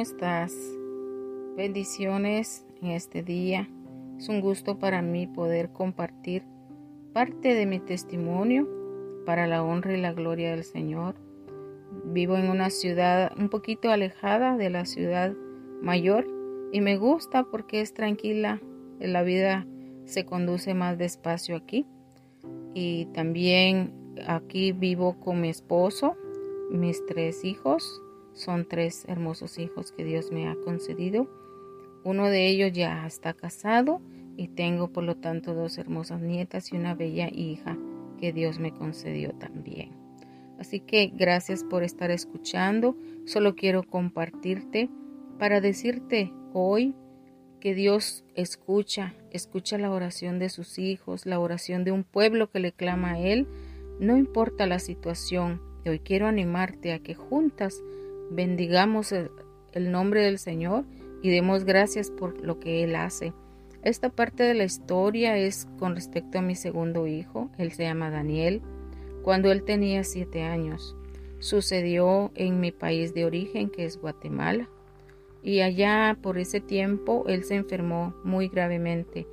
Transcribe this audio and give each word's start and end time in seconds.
Hola, 0.00 0.06
¿cómo 0.06 0.16
estás? 0.16 0.54
Bendiciones 1.58 2.64
en 2.80 2.92
este 2.92 3.22
día. 3.22 3.68
Es 4.16 4.30
un 4.30 4.40
gusto 4.40 4.78
para 4.78 5.02
mí 5.02 5.26
poder 5.26 5.72
compartir 5.72 6.42
parte 7.12 7.52
de 7.52 7.66
mi 7.66 7.80
testimonio 7.80 8.66
para 9.26 9.46
la 9.46 9.62
honra 9.62 9.94
y 9.94 10.00
la 10.00 10.14
gloria 10.14 10.52
del 10.52 10.64
Señor. 10.64 11.16
Vivo 12.06 12.38
en 12.38 12.48
una 12.48 12.70
ciudad 12.70 13.30
un 13.38 13.50
poquito 13.50 13.90
alejada 13.90 14.56
de 14.56 14.70
la 14.70 14.86
ciudad 14.86 15.34
mayor 15.82 16.26
y 16.72 16.80
me 16.80 16.96
gusta 16.96 17.44
porque 17.44 17.82
es 17.82 17.92
tranquila. 17.92 18.58
La 19.00 19.22
vida 19.22 19.66
se 20.06 20.24
conduce 20.24 20.72
más 20.72 20.96
despacio 20.96 21.56
aquí. 21.56 21.84
Y 22.72 23.04
también 23.12 23.92
aquí 24.26 24.72
vivo 24.72 25.20
con 25.20 25.42
mi 25.42 25.50
esposo, 25.50 26.16
mis 26.70 27.04
tres 27.04 27.44
hijos 27.44 28.00
son 28.32 28.66
tres 28.68 29.04
hermosos 29.08 29.58
hijos 29.58 29.92
que 29.92 30.04
Dios 30.04 30.32
me 30.32 30.48
ha 30.48 30.56
concedido. 30.64 31.28
Uno 32.04 32.26
de 32.26 32.48
ellos 32.48 32.72
ya 32.72 33.06
está 33.06 33.34
casado 33.34 34.00
y 34.36 34.48
tengo 34.48 34.88
por 34.88 35.04
lo 35.04 35.16
tanto 35.16 35.54
dos 35.54 35.76
hermosas 35.78 36.20
nietas 36.20 36.72
y 36.72 36.76
una 36.76 36.94
bella 36.94 37.28
hija 37.28 37.76
que 38.18 38.32
Dios 38.32 38.58
me 38.58 38.72
concedió 38.72 39.32
también. 39.32 39.90
Así 40.58 40.80
que 40.80 41.10
gracias 41.14 41.64
por 41.64 41.82
estar 41.82 42.10
escuchando. 42.10 42.96
Solo 43.24 43.56
quiero 43.56 43.82
compartirte 43.82 44.90
para 45.38 45.60
decirte 45.60 46.32
hoy 46.52 46.94
que 47.60 47.74
Dios 47.74 48.24
escucha, 48.34 49.14
escucha 49.30 49.78
la 49.78 49.90
oración 49.90 50.38
de 50.38 50.48
sus 50.48 50.78
hijos, 50.78 51.26
la 51.26 51.38
oración 51.38 51.84
de 51.84 51.92
un 51.92 52.04
pueblo 52.04 52.50
que 52.50 52.60
le 52.60 52.72
clama 52.72 53.12
a 53.12 53.18
Él. 53.18 53.46
No 54.00 54.16
importa 54.16 54.66
la 54.66 54.78
situación, 54.78 55.60
hoy 55.86 55.98
quiero 55.98 56.26
animarte 56.26 56.92
a 56.92 56.98
que 56.98 57.14
juntas 57.14 57.82
bendigamos 58.30 59.12
el, 59.12 59.30
nombre 59.90 60.22
del 60.22 60.38
Señor 60.38 60.84
y 61.22 61.30
demos 61.30 61.64
gracias 61.64 62.10
por 62.10 62.40
lo 62.40 62.58
que 62.58 62.84
Él 62.84 62.96
hace. 62.96 63.32
Esta 63.82 64.10
parte 64.10 64.42
de 64.42 64.54
la 64.54 64.64
historia 64.64 65.36
es 65.36 65.66
con 65.78 65.94
respecto 65.94 66.38
a 66.38 66.42
mi 66.42 66.54
segundo 66.54 67.06
hijo, 67.06 67.50
él 67.56 67.72
se 67.72 67.84
llama 67.84 68.10
Daniel, 68.10 68.60
cuando 69.22 69.50
él 69.50 69.62
tenía 69.62 70.04
siete 70.04 70.42
años. 70.42 70.96
Sucedió 71.38 72.30
en 72.34 72.60
mi 72.60 72.72
país 72.72 73.14
de 73.14 73.24
origen, 73.24 73.70
que 73.70 73.86
es 73.86 73.96
Guatemala, 73.98 74.68
y 75.42 75.60
allá 75.60 76.18
por 76.20 76.36
ese 76.36 76.60
tiempo 76.60 77.24
él 77.26 77.44
se 77.44 77.54
enfermó 77.54 78.14
muy 78.22 78.48
gravemente 78.48 79.26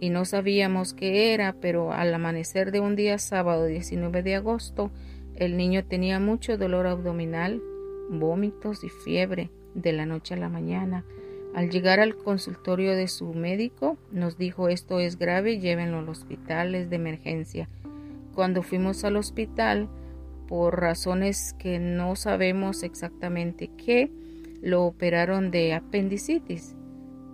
y 0.00 0.10
no 0.10 0.24
sabíamos 0.24 0.94
qué 0.94 1.34
era, 1.34 1.54
pero 1.60 1.92
al 1.92 2.14
amanecer 2.14 2.70
de 2.70 2.80
un 2.80 2.94
día 2.94 3.18
sábado 3.18 3.66
19 3.66 4.22
de 4.22 4.36
agosto, 4.36 4.90
el 5.34 5.56
niño 5.56 5.84
tenía 5.84 6.20
mucho 6.20 6.56
dolor 6.56 6.86
abdominal 6.86 7.60
vómitos 8.08 8.84
y 8.84 8.88
fiebre 8.88 9.50
de 9.74 9.92
la 9.92 10.06
noche 10.06 10.34
a 10.34 10.38
la 10.38 10.48
mañana. 10.48 11.04
Al 11.54 11.70
llegar 11.70 12.00
al 12.00 12.16
consultorio 12.16 12.94
de 12.94 13.08
su 13.08 13.32
médico, 13.32 13.96
nos 14.12 14.36
dijo 14.38 14.68
esto 14.68 15.00
es 15.00 15.18
grave, 15.18 15.58
llévenlo 15.58 15.98
al 15.98 16.08
hospital, 16.08 16.74
es 16.74 16.90
de 16.90 16.96
emergencia. 16.96 17.68
Cuando 18.34 18.62
fuimos 18.62 19.04
al 19.04 19.16
hospital, 19.16 19.88
por 20.46 20.80
razones 20.80 21.54
que 21.58 21.78
no 21.78 22.16
sabemos 22.16 22.82
exactamente 22.82 23.70
qué, 23.76 24.10
lo 24.62 24.84
operaron 24.84 25.50
de 25.50 25.74
apendicitis. 25.74 26.74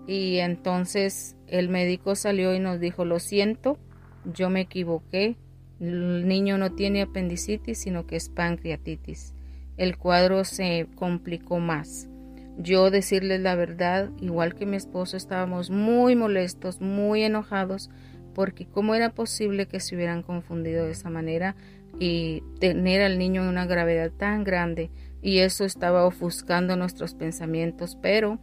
Y 0.07 0.39
entonces 0.39 1.37
el 1.47 1.69
médico 1.69 2.15
salió 2.15 2.55
y 2.55 2.61
nos 2.61 2.81
dijo, 2.81 3.05
lo 3.05 3.19
siento, 3.19 3.79
yo 4.25 4.51
me 4.51 4.63
equivoqué, 4.63 5.37
el 5.81 6.27
niño 6.29 6.57
no 6.57 6.73
tiene 6.73 7.03
apendicitis, 7.03 7.79
sino 7.79 8.07
que 8.07 8.17
es 8.17 8.29
pancreatitis 8.29 9.34
el 9.77 9.97
cuadro 9.97 10.45
se 10.45 10.89
complicó 10.95 11.59
más. 11.59 12.09
Yo 12.57 12.91
decirles 12.91 13.41
la 13.41 13.57
verdad, 13.57 14.11
igual 14.21 14.55
que 14.55 14.67
mi 14.67 14.77
esposo, 14.77 15.17
estábamos 15.17 15.71
muy 15.71 16.15
molestos, 16.15 16.81
muy 16.81 17.23
enojados, 17.23 17.91
porque 18.35 18.67
cómo 18.67 18.95
era 18.95 19.11
posible 19.11 19.67
que 19.67 19.81
se 19.81 19.97
hubieran 19.97 20.23
confundido 20.23 20.85
de 20.85 20.93
esa 20.93 21.11
manera 21.11 21.57
y 21.99 22.43
tener 22.61 23.03
al 23.03 23.19
niño 23.19 23.43
en 23.43 23.49
una 23.49 23.67
gravedad 23.67 24.11
tan 24.11 24.45
grande 24.45 24.91
y 25.23 25.39
eso 25.39 25.65
estaba 25.65 26.05
ofuscando 26.05 26.77
nuestros 26.77 27.15
pensamientos, 27.15 27.97
pero 28.01 28.39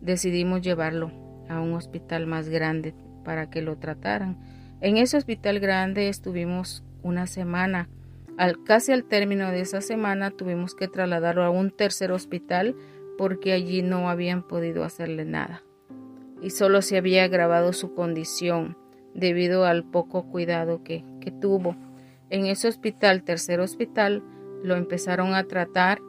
decidimos 0.00 0.62
llevarlo 0.62 1.12
a 1.48 1.60
un 1.60 1.74
hospital 1.74 2.26
más 2.26 2.48
grande 2.48 2.94
para 3.24 3.48
que 3.50 3.62
lo 3.62 3.76
trataran. 3.76 4.38
En 4.80 4.96
ese 4.96 5.16
hospital 5.16 5.60
grande 5.60 6.08
estuvimos 6.08 6.82
una 7.02 7.26
semana 7.26 7.88
al, 8.36 8.62
casi 8.64 8.92
al 8.92 9.04
término 9.04 9.50
de 9.50 9.60
esa 9.60 9.80
semana 9.80 10.30
tuvimos 10.30 10.74
que 10.74 10.88
trasladarlo 10.88 11.44
a 11.44 11.50
un 11.50 11.70
tercer 11.70 12.12
hospital 12.12 12.74
porque 13.16 13.52
allí 13.52 13.82
no 13.82 14.08
habían 14.08 14.42
podido 14.42 14.84
hacerle 14.84 15.24
nada 15.24 15.62
y 16.44 16.50
solo 16.50 16.82
se 16.82 16.98
había 16.98 17.24
agravado 17.24 17.72
su 17.72 17.94
condición 17.94 18.76
debido 19.14 19.64
al 19.64 19.84
poco 19.84 20.28
cuidado 20.28 20.82
que, 20.82 21.04
que 21.20 21.30
tuvo. 21.30 21.76
En 22.28 22.46
ese 22.46 22.68
hospital, 22.68 23.22
tercer 23.22 23.60
hospital, 23.60 24.22
lo 24.62 24.76
empezaron 24.76 25.34
a 25.34 25.44
tratar 25.44 26.00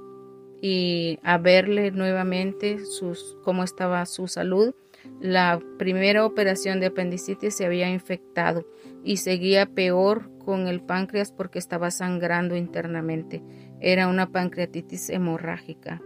y 0.62 1.19
a 1.24 1.38
verle 1.38 1.92
nuevamente 1.92 2.84
sus, 2.86 3.38
cómo 3.44 3.63
estaba 3.63 4.06
su 4.06 4.28
salud. 4.28 4.74
La 5.19 5.61
primera 5.77 6.25
operación 6.25 6.79
de 6.79 6.88
apendicitis 6.88 7.55
se 7.55 7.66
había 7.66 7.89
infectado 7.89 8.66
y 9.03 9.17
seguía 9.17 9.66
peor 9.66 10.29
con 10.39 10.67
el 10.67 10.81
páncreas 10.81 11.31
porque 11.31 11.59
estaba 11.59 11.91
sangrando 11.91 12.55
internamente. 12.55 13.41
Era 13.79 14.07
una 14.07 14.31
pancreatitis 14.31 15.09
hemorrágica. 15.09 16.01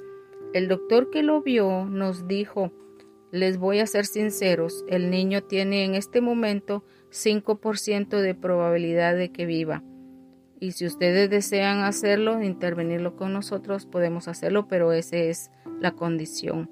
El 0.54 0.68
doctor 0.68 1.10
que 1.12 1.24
lo 1.24 1.42
vio 1.42 1.86
nos 1.86 2.28
dijo, 2.28 2.72
les 3.32 3.58
voy 3.58 3.80
a 3.80 3.86
ser 3.86 4.06
sinceros, 4.06 4.84
el 4.88 5.12
niño 5.12 5.44
tiene 5.44 5.86
en 5.86 5.94
este 5.94 6.22
momento 6.22 6.84
5% 7.12 8.22
de 8.22 8.34
probabilidad 8.34 9.16
de 9.16 9.32
que 9.32 9.46
viva. 9.46 9.84
Y 10.60 10.72
si 10.72 10.86
ustedes 10.86 11.30
desean 11.30 11.80
hacerlo, 11.80 12.42
intervenirlo 12.42 13.16
con 13.16 13.32
nosotros, 13.32 13.86
podemos 13.86 14.28
hacerlo, 14.28 14.68
pero 14.68 14.92
esa 14.92 15.18
es 15.18 15.52
la 15.80 15.92
condición. 15.92 16.70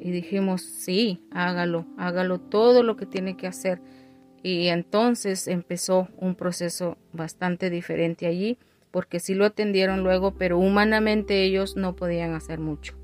Y 0.00 0.10
dijimos, 0.10 0.62
sí, 0.62 1.22
hágalo, 1.30 1.86
hágalo 1.98 2.40
todo 2.40 2.82
lo 2.82 2.96
que 2.96 3.06
tiene 3.06 3.36
que 3.36 3.46
hacer 3.46 3.80
y 4.42 4.68
entonces 4.68 5.48
empezó 5.48 6.08
un 6.16 6.34
proceso 6.34 6.96
bastante 7.12 7.68
diferente 7.68 8.26
allí, 8.26 8.58
porque 8.90 9.20
sí 9.20 9.34
lo 9.34 9.44
atendieron 9.44 10.02
luego, 10.02 10.32
pero 10.32 10.58
humanamente 10.58 11.42
ellos 11.42 11.76
no 11.76 11.94
podían 11.94 12.34
hacer 12.34 12.58
mucho. 12.58 12.94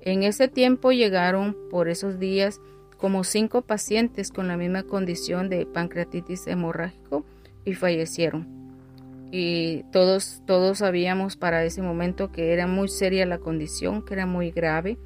En 0.00 0.22
ese 0.22 0.48
tiempo 0.48 0.92
llegaron 0.92 1.56
por 1.70 1.88
esos 1.88 2.18
días 2.18 2.60
como 2.98 3.24
cinco 3.24 3.62
pacientes 3.62 4.30
con 4.30 4.48
la 4.48 4.56
misma 4.56 4.84
condición 4.84 5.48
de 5.48 5.66
pancreatitis 5.66 6.46
hemorrágico 6.46 7.24
y 7.64 7.74
fallecieron. 7.74 8.46
Y 9.32 9.82
todos, 9.90 10.42
todos 10.46 10.78
sabíamos 10.78 11.36
para 11.36 11.64
ese 11.64 11.82
momento 11.82 12.30
que 12.30 12.52
era 12.52 12.66
muy 12.66 12.88
seria 12.88 13.26
la 13.26 13.38
condición, 13.38 14.04
que 14.04 14.14
era 14.14 14.26
muy 14.26 14.50
grave, 14.52 14.96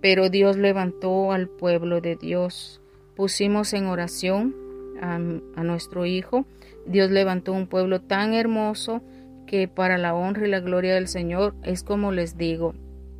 pero 0.00 0.28
Dios 0.28 0.56
levantó 0.56 1.32
al 1.32 1.48
pueblo 1.48 2.00
de 2.00 2.16
Dios. 2.16 2.80
Pusimos 3.14 3.72
en 3.72 3.86
oración 3.86 4.54
a, 5.00 5.18
nuestro 5.18 6.06
Hijo, 6.06 6.46
Dios 6.86 7.10
levantó 7.10 7.52
un 7.52 7.66
pueblo 7.66 8.00
tan 8.00 8.34
hermoso 8.34 9.02
que 9.46 9.68
para 9.68 9.98
la 9.98 10.14
honra 10.14 10.46
y 10.46 10.50
la 10.50 10.60
gloria 10.60 10.94
del 10.94 11.08
Señor 11.08 11.54
es 11.62 11.82
como 11.82 12.12
les 12.12 12.36
digo, 12.36 12.74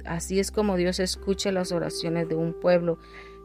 así 0.05 0.39
es 0.39 0.51
como 0.51 0.77
Dios 0.77 1.01
escucha 1.01 1.53
las 1.53 1.73
oraciones 1.73 2.29
de 2.29 2.35
un 2.35 2.53
pueblo. 2.53 2.99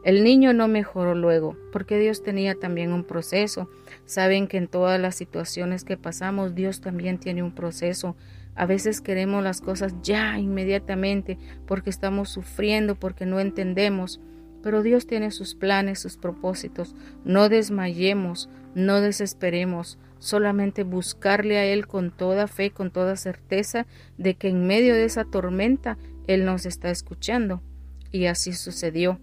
El 0.04 0.24
niño 0.24 0.52
no 0.52 0.66
mejoró 0.66 1.14
luego, 1.14 1.56
porque 1.70 1.96
Dios 1.96 2.24
tenía 2.24 2.56
también 2.56 2.92
un 2.92 3.04
proceso. 3.04 3.70
Saben 4.04 4.48
que 4.48 4.56
en 4.56 4.66
todas 4.66 5.00
las 5.00 5.14
situaciones 5.14 5.84
que 5.84 5.96
pasamos, 5.96 6.56
Dios 6.56 6.80
también 6.80 7.18
tiene 7.18 7.44
un 7.44 7.54
proceso. 7.54 8.16
A 8.56 8.66
veces 8.66 9.00
queremos 9.00 9.44
las 9.44 9.60
cosas 9.60 9.94
ya, 10.02 10.40
inmediatamente, 10.40 11.38
porque 11.66 11.88
estamos 11.88 12.30
sufriendo, 12.30 12.96
porque 12.96 13.26
no 13.26 13.38
entendemos. 13.38 14.20
Pero 14.60 14.82
Dios 14.82 15.06
tiene 15.06 15.30
sus 15.30 15.54
planes, 15.54 16.00
sus 16.00 16.16
propósitos. 16.16 16.96
No 17.24 17.48
desmayemos, 17.48 18.48
no 18.74 19.00
desesperemos, 19.00 19.98
solamente 20.18 20.82
buscarle 20.82 21.58
a 21.58 21.64
Él 21.64 21.86
con 21.86 22.10
toda 22.10 22.48
fe, 22.48 22.72
con 22.72 22.90
toda 22.90 23.14
certeza 23.14 23.86
de 24.18 24.34
que 24.34 24.48
en 24.48 24.66
medio 24.66 24.94
de 24.94 25.04
esa 25.04 25.24
tormenta 25.24 25.96
Él 26.26 26.44
nos 26.44 26.66
está 26.66 26.90
escuchando. 26.90 27.62
Y 28.10 28.26
así 28.26 28.52
sucedió. 28.52 29.20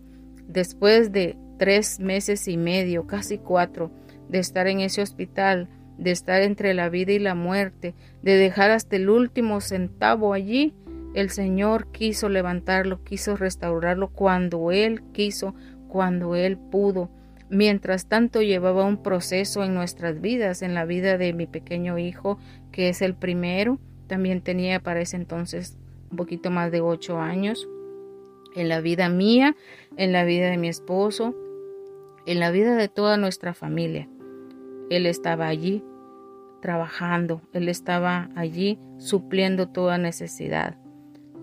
Después 0.50 1.12
de 1.12 1.38
tres 1.60 2.00
meses 2.00 2.48
y 2.48 2.58
medio, 2.58 3.06
casi 3.06 3.38
cuatro, 3.38 3.92
de 4.30 4.40
estar 4.40 4.66
en 4.66 4.80
ese 4.80 5.04
hospital, 5.04 5.70
de 6.00 6.10
estar 6.10 6.42
entre 6.42 6.74
la 6.74 6.90
vida 6.90 7.12
y 7.12 7.20
la 7.20 7.36
muerte, 7.36 7.94
de 8.24 8.36
dejar 8.36 8.72
hasta 8.72 8.96
el 8.96 9.12
último 9.12 9.62
centavo 9.62 10.34
allí, 10.34 10.74
el 11.14 11.30
Señor 11.30 11.92
quiso 11.92 12.30
levantarlo, 12.30 13.04
quiso 13.04 13.36
restaurarlo 13.36 14.10
cuando 14.10 14.72
Él 14.72 15.04
quiso, 15.12 15.54
cuando 15.88 16.36
Él 16.36 16.58
pudo. 16.58 17.12
Mientras 17.52 18.08
tanto 18.08 18.42
llevaba 18.42 18.86
un 18.86 19.04
proceso 19.04 19.64
en 19.64 19.76
nuestras 19.76 20.20
vidas, 20.20 20.64
en 20.64 20.74
la 20.74 20.86
vida 20.86 21.20
de 21.20 21.34
mi 21.34 21.46
pequeño 21.46 22.00
hijo, 22.00 22.40
que 22.72 22.90
es 22.90 23.04
el 23.04 23.14
primero. 23.14 23.80
También 24.08 24.42
tenía 24.42 24.80
para 24.80 25.02
ese 25.02 25.16
entonces 25.16 25.78
un 26.10 26.18
poquito 26.18 26.50
más 26.50 26.72
de 26.72 26.82
ocho 26.82 27.20
años. 27.20 27.68
En 28.56 28.70
la 28.70 28.82
vida 28.82 29.10
mía, 29.10 29.56
en 29.98 30.12
la 30.12 30.24
vida 30.24 30.50
de 30.50 30.58
mi 30.58 30.68
esposo, 30.68 31.36
en 32.26 32.40
la 32.40 32.52
vida 32.52 32.76
de 32.76 32.88
toda 32.88 33.18
nuestra 33.18 33.54
familia. 33.54 34.08
Él 34.90 35.06
estaba 35.06 35.48
allí 35.48 35.84
trabajando, 36.62 37.42
Él 37.54 37.70
estaba 37.70 38.30
allí 38.36 38.80
supliendo 38.98 39.70
toda 39.70 39.98
necesidad. 39.98 40.78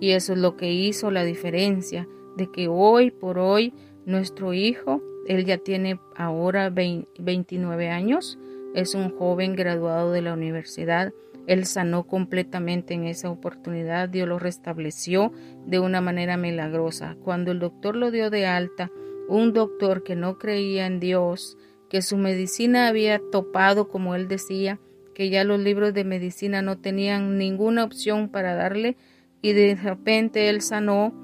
Y 0.00 0.10
eso 0.10 0.34
es 0.34 0.38
lo 0.38 0.56
que 0.56 0.72
hizo 0.72 1.10
la 1.10 1.24
diferencia 1.24 2.06
de 2.36 2.50
que 2.50 2.68
hoy 2.68 3.10
por 3.10 3.38
hoy 3.38 3.72
nuestro 4.04 4.52
hijo, 4.52 5.02
él 5.26 5.44
ya 5.44 5.58
tiene 5.58 5.98
ahora 6.14 6.70
29 6.70 7.88
años, 7.88 8.38
es 8.74 8.94
un 8.94 9.10
joven 9.16 9.56
graduado 9.56 10.12
de 10.12 10.22
la 10.22 10.34
universidad, 10.34 11.12
él 11.46 11.64
sanó 11.64 12.06
completamente 12.06 12.94
en 12.94 13.04
esa 13.04 13.30
oportunidad, 13.30 14.08
Dios 14.08 14.28
lo 14.28 14.38
restableció 14.38 15.32
de 15.64 15.78
una 15.78 16.00
manera 16.00 16.36
milagrosa. 16.36 17.16
Cuando 17.22 17.52
el 17.52 17.60
doctor 17.60 17.96
lo 17.96 18.10
dio 18.10 18.30
de 18.30 18.46
alta, 18.46 18.90
un 19.28 19.52
doctor 19.52 20.02
que 20.02 20.16
no 20.16 20.38
creía 20.38 20.86
en 20.86 20.98
Dios, 21.00 21.56
que 21.88 22.02
su 22.02 22.16
medicina 22.16 22.88
había 22.88 23.20
topado, 23.30 23.88
como 23.88 24.14
él 24.14 24.28
decía, 24.28 24.80
que 25.14 25.30
ya 25.30 25.44
los 25.44 25.60
libros 25.60 25.94
de 25.94 26.04
medicina 26.04 26.62
no 26.62 26.78
tenían 26.78 27.38
ninguna 27.38 27.84
opción 27.84 28.28
para 28.28 28.54
darle, 28.54 28.96
y 29.40 29.52
de 29.52 29.76
repente 29.76 30.48
él 30.48 30.60
sanó, 30.60 31.14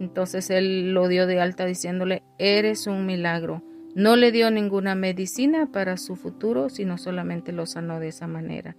entonces 0.00 0.50
él 0.50 0.92
lo 0.92 1.08
dio 1.08 1.26
de 1.26 1.40
alta 1.40 1.66
diciéndole, 1.66 2.22
eres 2.38 2.86
un 2.86 3.06
milagro. 3.06 3.62
No 3.94 4.16
le 4.16 4.32
dio 4.32 4.50
ninguna 4.50 4.94
medicina 4.94 5.70
para 5.72 5.96
su 5.96 6.16
futuro, 6.16 6.68
sino 6.68 6.98
solamente 6.98 7.52
lo 7.52 7.66
sanó 7.66 8.00
de 8.00 8.08
esa 8.08 8.26
manera. 8.26 8.76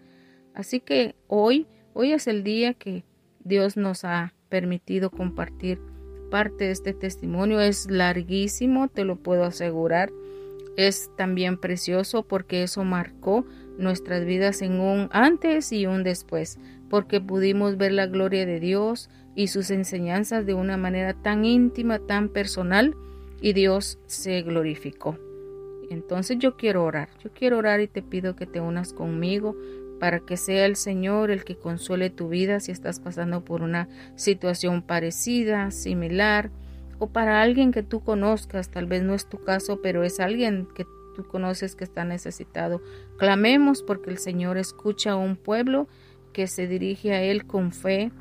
Así 0.57 0.79
que 0.79 1.13
hoy, 1.27 1.67
hoy 1.93 2.13
es 2.13 2.25
el 2.25 2.43
día 2.43 2.73
que 2.73 3.05
Dios 3.43 3.77
nos 3.77 4.03
ha 4.03 4.33
permitido 4.49 5.11
compartir 5.11 5.79
parte 6.31 6.65
de 6.65 6.71
este 6.71 6.93
testimonio. 6.93 7.59
Es 7.59 7.91
larguísimo, 7.91 8.87
te 8.87 9.05
lo 9.05 9.17
puedo 9.17 9.43
asegurar. 9.43 10.11
Es 10.75 11.11
también 11.15 11.57
precioso 11.59 12.23
porque 12.23 12.63
eso 12.63 12.83
marcó 12.83 13.45
nuestras 13.77 14.25
vidas 14.25 14.63
en 14.63 14.79
un 14.79 15.09
antes 15.11 15.71
y 15.71 15.85
un 15.85 16.01
después, 16.01 16.57
porque 16.89 17.21
pudimos 17.21 17.77
ver 17.77 17.91
la 17.91 18.07
gloria 18.07 18.47
de 18.47 18.59
Dios 18.59 19.11
y 19.35 19.49
sus 19.49 19.69
enseñanzas 19.69 20.47
de 20.47 20.55
una 20.55 20.75
manera 20.75 21.13
tan 21.13 21.45
íntima, 21.45 21.99
tan 21.99 22.29
personal, 22.29 22.95
y 23.41 23.53
Dios 23.53 23.99
se 24.07 24.41
glorificó. 24.41 25.19
Entonces 25.91 26.39
yo 26.39 26.57
quiero 26.57 26.83
orar, 26.83 27.09
yo 27.23 27.29
quiero 27.31 27.59
orar 27.59 27.79
y 27.79 27.87
te 27.87 28.01
pido 28.01 28.35
que 28.35 28.47
te 28.47 28.59
unas 28.59 28.93
conmigo 28.93 29.55
para 29.99 30.19
que 30.19 30.37
sea 30.37 30.65
el 30.65 30.75
Señor 30.75 31.31
el 31.31 31.43
que 31.43 31.57
consuele 31.57 32.09
tu 32.09 32.29
vida 32.29 32.59
si 32.59 32.71
estás 32.71 32.99
pasando 32.99 33.43
por 33.43 33.61
una 33.61 33.87
situación 34.15 34.81
parecida, 34.81 35.71
similar, 35.71 36.51
o 36.99 37.07
para 37.07 37.41
alguien 37.41 37.71
que 37.71 37.83
tú 37.83 38.01
conozcas, 38.01 38.69
tal 38.69 38.87
vez 38.87 39.03
no 39.03 39.13
es 39.13 39.27
tu 39.27 39.37
caso, 39.43 39.81
pero 39.81 40.03
es 40.03 40.19
alguien 40.19 40.67
que 40.75 40.85
tú 41.15 41.27
conoces 41.27 41.75
que 41.75 41.83
está 41.83 42.05
necesitado. 42.05 42.81
Clamemos 43.17 43.83
porque 43.83 44.09
el 44.09 44.17
Señor 44.17 44.57
escucha 44.57 45.11
a 45.11 45.15
un 45.15 45.35
pueblo 45.35 45.87
que 46.33 46.47
se 46.47 46.67
dirige 46.67 47.13
a 47.13 47.21
Él 47.21 47.45
con 47.45 47.71
fe, 47.71 48.11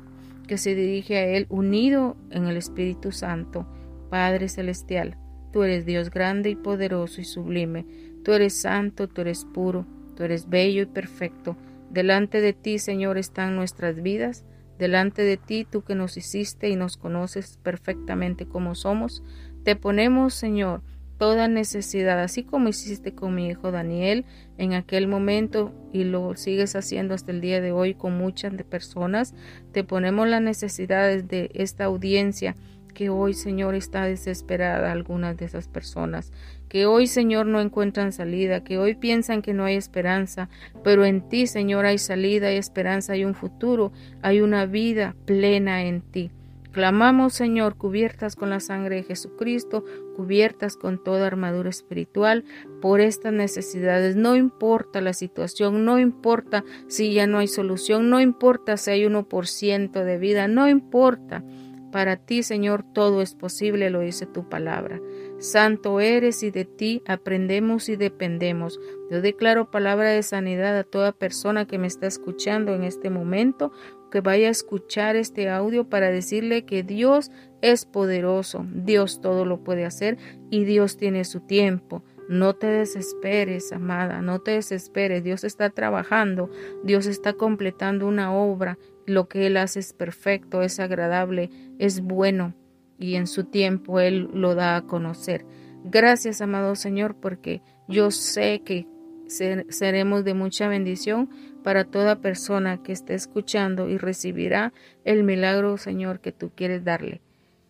que 0.47 0.57
se 0.57 0.75
dirige 0.75 1.17
a 1.17 1.25
Él 1.25 1.45
unido 1.49 2.17
en 2.31 2.45
el 2.45 2.57
Espíritu 2.57 3.11
Santo. 3.11 3.67
Padre 4.09 4.47
Celestial, 4.47 5.17
tú 5.51 5.63
eres 5.63 5.85
Dios 5.85 6.09
grande 6.09 6.49
y 6.49 6.55
poderoso 6.55 7.19
y 7.21 7.25
sublime, 7.25 7.85
tú 8.23 8.33
eres 8.33 8.53
santo, 8.53 9.07
tú 9.07 9.21
eres 9.21 9.45
puro, 9.45 9.85
tú 10.15 10.23
eres 10.23 10.49
bello 10.49 10.83
y 10.83 10.85
perfecto. 10.85 11.55
Delante 11.89 12.41
de 12.41 12.53
ti, 12.53 12.79
Señor, 12.79 13.17
están 13.17 13.55
nuestras 13.55 14.01
vidas. 14.01 14.45
Delante 14.77 15.23
de 15.23 15.37
ti, 15.37 15.65
tú 15.69 15.83
que 15.83 15.95
nos 15.95 16.17
hiciste 16.17 16.69
y 16.69 16.75
nos 16.75 16.97
conoces 16.97 17.57
perfectamente 17.63 18.47
como 18.47 18.75
somos, 18.75 19.23
te 19.63 19.75
ponemos, 19.75 20.33
Señor, 20.33 20.81
toda 21.17 21.47
necesidad, 21.47 22.19
así 22.19 22.43
como 22.43 22.69
hiciste 22.69 23.13
con 23.13 23.33
mi 23.33 23.47
hijo 23.47 23.71
Daniel 23.71 24.25
en 24.57 24.73
aquel 24.73 25.07
momento 25.07 25.73
y 25.91 26.03
lo 26.03 26.35
sigues 26.35 26.75
haciendo 26.75 27.15
hasta 27.15 27.31
el 27.31 27.41
día 27.41 27.59
de 27.59 27.71
hoy 27.71 27.95
con 27.95 28.17
muchas 28.17 28.53
personas. 28.63 29.33
Te 29.71 29.83
ponemos 29.83 30.27
las 30.27 30.41
necesidades 30.41 31.27
de 31.27 31.49
esta 31.53 31.85
audiencia 31.85 32.55
que 32.97 33.11
hoy, 33.11 33.35
Señor, 33.35 33.75
está 33.75 34.05
desesperada 34.05 34.91
algunas 34.91 35.37
de 35.37 35.45
esas 35.45 35.67
personas, 35.67 36.33
que 36.67 36.87
hoy, 36.87 37.05
Señor, 37.05 37.45
no 37.45 37.61
encuentran 37.61 38.11
salida, 38.11 38.63
que 38.63 38.79
hoy 38.79 38.95
piensan 38.95 39.43
que 39.43 39.53
no 39.53 39.65
hay 39.65 39.75
esperanza, 39.75 40.49
pero 40.83 41.05
en 41.05 41.21
ti, 41.29 41.45
Señor, 41.45 41.85
hay 41.85 41.99
salida, 41.99 42.47
hay 42.47 42.57
esperanza, 42.57 43.13
hay 43.13 43.23
un 43.23 43.35
futuro, 43.35 43.91
hay 44.23 44.41
una 44.41 44.65
vida 44.65 45.15
plena 45.25 45.83
en 45.83 46.01
ti. 46.01 46.31
Clamamos, 46.71 47.35
Señor, 47.35 47.75
cubiertas 47.75 48.35
con 48.35 48.49
la 48.49 48.59
sangre 48.59 48.95
de 48.95 49.03
Jesucristo, 49.03 49.85
cubiertas 50.15 50.75
con 50.75 51.03
toda 51.03 51.27
armadura 51.27 51.69
espiritual 51.69 52.45
por 52.81 52.99
estas 52.99 53.31
necesidades. 53.31 54.15
No 54.15 54.35
importa 54.35 55.01
la 55.01 55.13
situación, 55.13 55.85
no 55.85 55.99
importa 55.99 56.63
si 56.87 57.13
ya 57.13 57.27
no 57.27 57.37
hay 57.37 57.47
solución, 57.47 58.09
no 58.09 58.19
importa 58.19 58.75
si 58.77 58.89
hay 58.89 59.03
1% 59.03 60.03
de 60.03 60.17
vida, 60.17 60.47
no 60.47 60.67
importa. 60.67 61.43
Para 61.91 62.17
ti, 62.17 62.43
Señor, 62.43 62.83
todo 62.93 63.21
es 63.21 63.33
posible, 63.33 63.89
lo 63.89 64.01
dice 64.01 64.25
tu 64.25 64.49
palabra. 64.49 64.99
Santo 65.39 65.99
eres 65.99 66.43
y 66.43 66.51
de 66.51 66.65
ti 66.65 67.01
aprendemos 67.07 67.87
y 67.89 67.95
dependemos. 67.95 68.79
Yo 69.09 69.21
declaro 69.21 69.71
palabra 69.71 70.09
de 70.09 70.23
sanidad 70.23 70.77
a 70.77 70.83
toda 70.83 71.13
persona 71.13 71.65
que 71.65 71.77
me 71.77 71.87
está 71.87 72.07
escuchando 72.07 72.73
en 72.73 72.83
este 72.83 73.09
momento, 73.09 73.71
que 74.11 74.21
vaya 74.21 74.47
a 74.47 74.51
escuchar 74.51 75.15
este 75.15 75.49
audio 75.49 75.89
para 75.89 76.11
decirle 76.11 76.65
que 76.65 76.83
Dios 76.83 77.31
es 77.61 77.85
poderoso, 77.85 78.65
Dios 78.69 79.21
todo 79.21 79.45
lo 79.45 79.63
puede 79.63 79.85
hacer 79.85 80.17
y 80.49 80.65
Dios 80.65 80.97
tiene 80.97 81.23
su 81.23 81.41
tiempo. 81.41 82.03
No 82.27 82.55
te 82.55 82.67
desesperes, 82.67 83.71
amada, 83.71 84.21
no 84.21 84.39
te 84.39 84.51
desesperes. 84.51 85.23
Dios 85.23 85.45
está 85.45 85.69
trabajando, 85.69 86.49
Dios 86.83 87.05
está 87.05 87.33
completando 87.33 88.07
una 88.07 88.33
obra 88.33 88.77
lo 89.07 89.27
que 89.27 89.47
Él 89.47 89.57
hace 89.57 89.79
es 89.79 89.93
perfecto, 89.93 90.61
es 90.61 90.79
agradable, 90.79 91.49
es 91.79 92.01
bueno 92.01 92.53
y 92.99 93.15
en 93.15 93.25
su 93.25 93.45
tiempo 93.45 93.99
Él 93.99 94.29
lo 94.33 94.53
da 94.53 94.75
a 94.75 94.81
conocer. 94.83 95.45
Gracias, 95.83 96.41
amado 96.41 96.75
Señor, 96.75 97.15
porque 97.15 97.61
yo 97.87 98.11
sé 98.11 98.61
que 98.63 98.85
seremos 99.27 100.23
de 100.23 100.33
mucha 100.33 100.67
bendición 100.67 101.29
para 101.63 101.85
toda 101.85 102.21
persona 102.21 102.83
que 102.83 102.91
esté 102.91 103.13
escuchando 103.13 103.89
y 103.89 103.97
recibirá 103.97 104.73
el 105.03 105.23
milagro, 105.23 105.77
Señor, 105.77 106.19
que 106.19 106.31
tú 106.31 106.51
quieres 106.53 106.83
darle. 106.83 107.21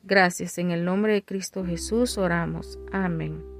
Gracias, 0.03 0.57
en 0.57 0.71
el 0.71 0.85
nombre 0.85 1.13
de 1.13 1.23
Cristo 1.23 1.65
Jesús 1.65 2.17
oramos. 2.17 2.79
Amén. 2.91 3.56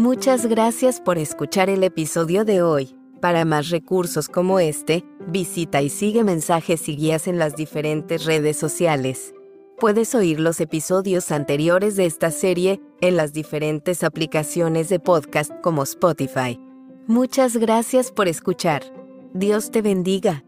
Muchas 0.00 0.46
gracias 0.46 0.98
por 0.98 1.18
escuchar 1.18 1.68
el 1.68 1.84
episodio 1.84 2.46
de 2.46 2.62
hoy. 2.62 2.96
Para 3.20 3.44
más 3.44 3.68
recursos 3.68 4.30
como 4.30 4.58
este, 4.58 5.04
visita 5.28 5.82
y 5.82 5.90
sigue 5.90 6.24
mensajes 6.24 6.88
y 6.88 6.96
guías 6.96 7.28
en 7.28 7.38
las 7.38 7.54
diferentes 7.54 8.24
redes 8.24 8.56
sociales. 8.56 9.34
Puedes 9.78 10.14
oír 10.14 10.40
los 10.40 10.58
episodios 10.62 11.30
anteriores 11.30 11.96
de 11.96 12.06
esta 12.06 12.30
serie 12.30 12.80
en 13.02 13.18
las 13.18 13.34
diferentes 13.34 14.02
aplicaciones 14.02 14.88
de 14.88 15.00
podcast 15.00 15.52
como 15.60 15.82
Spotify. 15.82 16.58
Muchas 17.06 17.58
gracias 17.58 18.10
por 18.10 18.26
escuchar. 18.26 18.82
Dios 19.34 19.70
te 19.70 19.82
bendiga. 19.82 20.44